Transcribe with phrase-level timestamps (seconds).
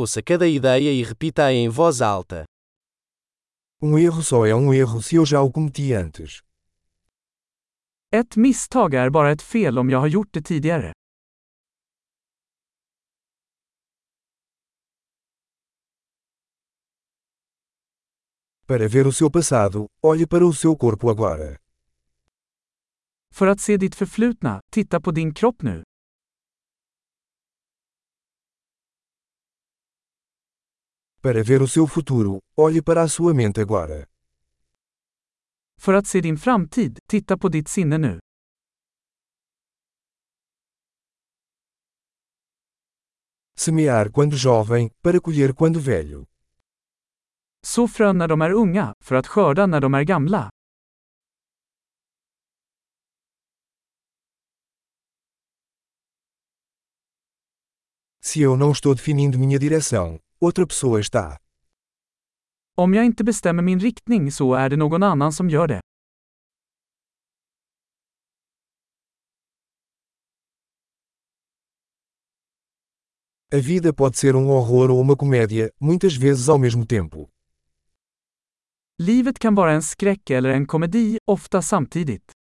[0.00, 2.44] Ouça cada ideia e repita-a em voz alta.
[3.82, 6.40] Um erro só é um erro se eu já o cometi antes.
[8.12, 10.92] Ett misstag är bara ett fel om jag har gjort det tidigare.
[18.66, 21.56] Para ver o seu passado, olhe para o seu corpo agora.
[23.34, 25.87] För att se ditt förflutna, titta på din kropp nu.
[31.20, 34.06] Para ver o seu futuro, olhe para a sua mente agora.
[35.80, 38.20] För att se din framtid, titta på ditt sinne nu.
[43.56, 46.26] Semear quando jovem, para colher quando velho.
[47.66, 50.50] Så frön när de är unga, för att skörda när de är gamla.
[58.20, 61.38] Se eu não estou definindo minha direção, outra pessoa está.
[62.76, 65.80] Om jag inte bestämmer min riktning så är det någon annan som gör det.
[73.52, 77.28] A vida pode ser um horror ou uma comédia, muitas vezes ao mesmo tempo.
[78.98, 82.37] Livet kan vara en skräck eller en komedi, ofta samtidigt.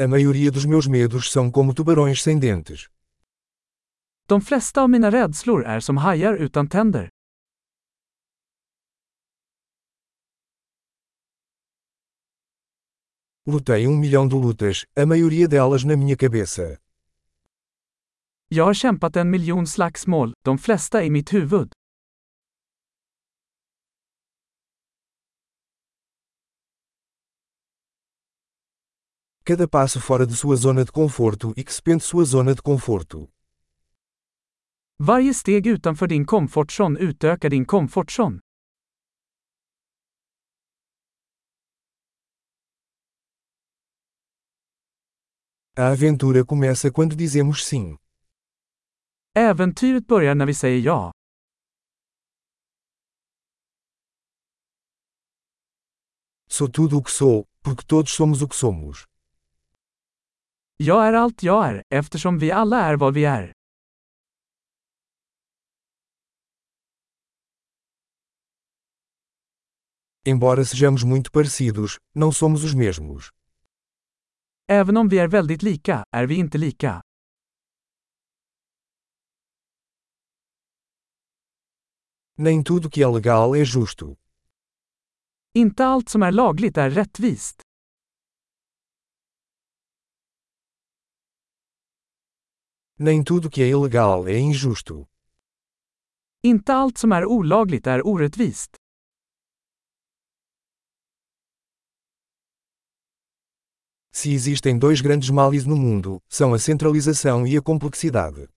[0.00, 2.88] A maioria dos meus medos são como tubarões sem dentes.
[4.28, 7.08] De flesta av mina rädslor är som hajar utan tänder.
[13.46, 16.76] Lutei um milhão de lutas, a maioria delas na minha cabeça.
[18.48, 21.72] Jag har kämpat en miljon slagsmål, de flesta i mitt huvud.
[29.48, 33.30] Cada passo fora de sua zona de conforto expande sua zona de conforto.
[35.00, 38.40] Varje steg utanför din komfortzon utökar din komfortzon.
[45.76, 47.96] A aventura começa quando dizemos sim.
[49.34, 51.12] Äventyret börjar när vi säger ja.
[56.48, 59.08] Sou tudo o que sou, porque todos somos o que somos.
[60.80, 63.52] Jag är allt jag är, eftersom vi alla är vad vi är.
[70.24, 73.30] Embora sejamos muito parecidos, não somos os mesmos.
[74.68, 77.02] Även om vi är väldigt lika, är vi inte lika.
[82.36, 84.16] Nem tudo que é legal é justo.
[85.54, 87.67] Inte allt som är lagligt är rättvist.
[93.00, 95.06] Nem tudo que é ilegal é injusto.
[96.42, 98.76] Inte allt som är olagligt är orättvist.
[104.12, 108.48] Se existem dois grandes males no mundo, são a centralização e a complexidade.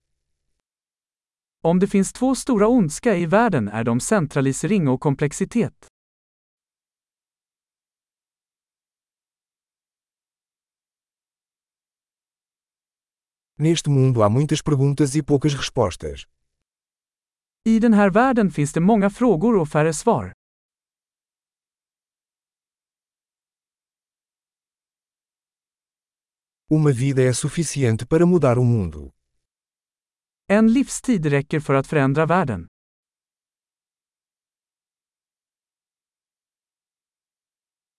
[1.62, 5.91] Om det finns två stora ondska i världen är de centralisering och komplexitet.
[13.62, 16.26] Neste mundo há muitas perguntas e poucas respostas.
[17.64, 20.32] I den här världen finns det många frågor och färre svar.
[26.70, 29.12] Uma vida é suficiente para mudar o mundo.
[30.48, 32.66] En livstid räcker för att förändra världen.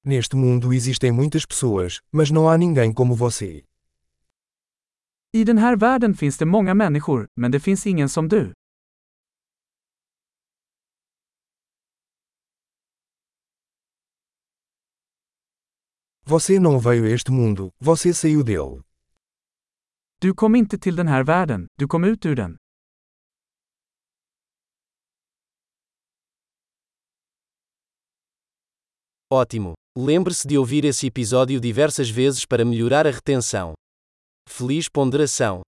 [0.01, 3.63] Neste mundo existem muitas pessoas, mas não há ninguém como você.
[5.35, 8.53] I den här världen finns det många människor, men det finns ingen som du.
[16.25, 18.81] Você não veio a este mundo, você saiu dele.
[20.21, 22.57] Du kom inte till den här världen, du kom ut ur den.
[29.29, 29.73] Ótimo!
[29.97, 33.73] Lembre-se de ouvir esse episódio diversas vezes para melhorar a retenção.
[34.47, 35.63] Feliz ponderação!